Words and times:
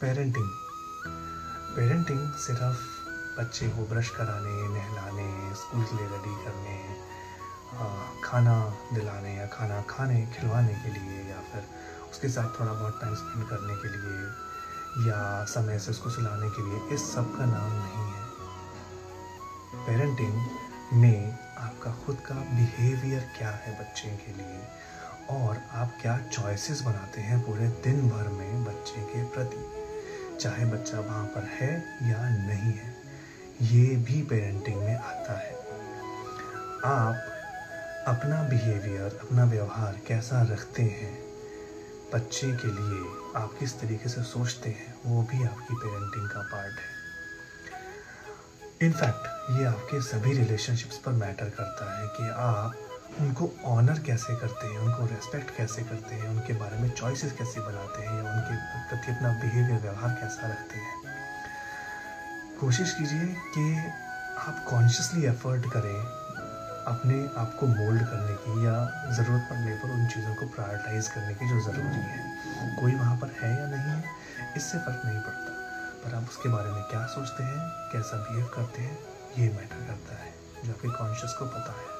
Parenting 0.00 0.48
parenting 1.76 2.20
सिर्फ़ 2.34 2.84
बच्चे 3.38 3.66
को 3.68 3.82
ब्रश 3.86 4.10
कराने, 4.10 4.52
नहलाने 4.68 5.54
स्कूल 5.54 5.82
के 5.84 5.96
लिए 5.96 6.06
रेडी 6.06 6.34
करने 6.44 6.76
खाना 8.24 8.54
दिलाने 8.92 9.34
या 9.36 9.46
खाना 9.46 9.80
खाने, 9.90 10.20
खिलवाने 10.26 10.74
के 10.74 10.92
लिए 10.92 11.18
या 11.30 11.40
फिर 11.50 11.66
उसके 12.10 12.28
साथ 12.28 12.48
थोड़ा 12.60 12.72
बहुत 12.72 12.98
टाइम 13.00 13.14
स्पेंड 13.14 13.44
करने 13.48 13.74
के 13.82 13.88
लिए 13.88 15.10
या 15.10 15.44
समय 15.44 15.78
से 15.78 15.90
उसको 15.90 16.10
सुलाने 16.10 16.48
के 16.50 16.62
लिए, 16.62 16.78
इस 16.94 17.02
सब 17.14 17.36
का 17.36 17.44
नाम 17.44 17.72
नहीं 17.72 18.06
है। 18.12 18.24
पेरेंटिंग 19.86 20.36
में 21.02 21.38
आपका 21.58 21.92
खुद 22.06 22.16
का 22.26 22.34
बिहेवियर 22.34 23.28
क्या 23.38 23.50
है 23.50 23.78
बच्चे 23.80 24.08
के 24.22 24.32
लिए? 24.32 24.62
और 25.30 25.60
आप 25.72 25.92
क्या 26.02 26.18
चॉइसेस 26.32 26.80
बनाते 26.82 27.20
हैं 27.20 27.40
पूरे 27.40 27.68
दिन 27.84 28.08
भर 28.10 28.28
में 28.28 28.64
बच्चे 28.64 29.02
के 29.02 29.24
प्रति? 29.24 29.59
चाहे 30.40 30.64
बच्चा 30.64 31.00
वहाँ 31.00 31.24
पर 31.26 31.48
है 31.52 31.72
या 32.02 32.28
नहीं 32.28 32.72
है, 32.72 32.94
ये 33.62 33.96
भी 33.96 34.22
पेरेंटिंग 34.22 34.76
में 34.76 34.96
आता 34.96 35.38
है। 35.38 35.54
आप 36.84 37.14
अपना 38.08 38.42
बिहेवियर 38.42 39.18
अपना 39.22 39.44
व्यवहार 39.44 40.00
कैसा 40.08 40.42
रखते 40.42 40.82
हैं, 40.82 41.18
बच्चे 42.14 42.46
के 42.52 42.68
लिए 42.68 43.00
आप 43.36 43.56
किस 43.58 43.80
तरीके 43.80 44.08
से 44.08 44.22
सोचते 44.22 44.70
हैं, 44.70 44.94
वो 45.06 45.22
भी 45.22 45.42
आपकी 45.44 45.74
पेरेंटिंग 45.74 46.28
का 46.28 46.42
पार्ट 46.52 46.78
है। 46.78 46.88
इनफैक्ट 48.82 49.26
ये 49.50 49.64
आपके 49.66 50.00
सभी 50.02 50.32
रिलेशनशिप्स 50.32 50.98
पर 50.98 51.12
मैटर 51.14 51.48
करता 51.50 51.98
है 51.98 52.06
कि 52.08 52.30
आप 52.30 52.89
उनको 53.18 53.50
ऑनर 53.66 53.98
कैसे 53.98 54.34
करते 54.36 54.66
हैं, 54.66 54.78
उनको 54.78 55.06
रेस्पेक्ट 55.06 55.56
कैसे 55.56 55.82
करते 55.82 56.14
हैं, 56.14 56.28
उनके 56.28 56.52
बारे 56.52 56.76
में 56.76 56.88
चॉइसेस 56.90 57.32
कैसे 57.32 57.60
बनाते 57.60 58.02
हैं 58.02 58.16
या 58.16 58.32
उनके 58.32 58.56
प्रति 58.88 59.12
अपना 59.12 59.32
बिहेवियर 59.32 59.80
व्यवहार 59.80 60.10
कैसा 60.10 60.46
रखते 60.46 60.78
हैं। 60.78 60.94
कोशिश 62.60 62.92
कीजिए 62.92 63.34
कि 63.54 63.92
आप 64.38 64.64
कॉन्शियसली 64.70 65.26
एफर्ट 65.26 65.66
करें 65.72 66.20
अपने 66.80 67.18
आप 67.36 67.56
को 67.60 67.66
मोल्ड 67.66 68.02
करने 68.02 68.34
की 68.34 68.66
या 68.66 68.74
ज़रूरत 69.12 69.46
पड़ने 69.50 69.74
पर 69.74 69.90
उन 69.90 70.06
चीज़ों 70.06 70.34
को 70.34 70.46
प्रायोरिटाइज 70.46 71.08
करने 71.08 71.34
की 71.34 71.48
जो 71.48 71.60
ज़रूरी 71.60 72.00
है। 72.00 72.76
कोई 72.80 72.94
वहाँ 72.94 73.16
पर 73.16 73.36
है 73.42 73.50
या 73.60 73.66
नहीं 73.66 73.92
है 73.92 74.54
इससे 74.56 74.78
फ़र्क 74.78 75.02
नहीं 75.04 75.20
पड़ता, 75.20 75.52
पर 76.04 76.14
आप 76.14 76.28
उसके 76.28 76.48
बारे 76.48 76.70
में 76.70 76.82
क्या 76.82 77.06
सोचते 77.06 77.42
हैं, 77.42 77.60
कैसा 77.92 78.16
बिहेव 78.16 78.50
करते 78.54 78.82
हैं, 78.82 78.98
ये 79.38 79.48
मैटर 79.48 79.86
करता 79.86 80.22
है, 80.24 80.34
जो 80.64 80.72
आपके 80.72 80.88
कॉन्शियस 80.88 81.32
को 81.32 81.44
पता 81.46 81.72
है। 81.72 81.99